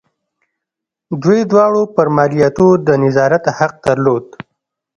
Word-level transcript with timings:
دوی 1.23 1.41
دواړو 1.51 1.81
پر 1.95 2.07
مالیاتو 2.15 2.67
د 2.87 2.89
نظارت 3.03 3.43
حق 3.57 3.73
درلود. 3.85 4.25